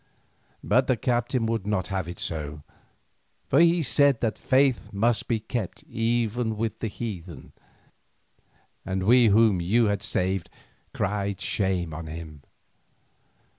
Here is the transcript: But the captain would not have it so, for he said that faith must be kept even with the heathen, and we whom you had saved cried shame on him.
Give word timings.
But 0.63 0.87
the 0.87 0.97
captain 0.97 1.45
would 1.45 1.67
not 1.67 1.85
have 1.93 2.07
it 2.07 2.17
so, 2.17 2.63
for 3.47 3.59
he 3.59 3.83
said 3.83 4.19
that 4.21 4.35
faith 4.35 4.91
must 4.91 5.27
be 5.27 5.39
kept 5.39 5.83
even 5.83 6.57
with 6.57 6.79
the 6.79 6.87
heathen, 6.87 7.51
and 8.83 9.03
we 9.03 9.27
whom 9.27 9.61
you 9.61 9.85
had 9.93 10.01
saved 10.01 10.49
cried 10.91 11.39
shame 11.39 11.93
on 11.93 12.07
him. 12.07 12.41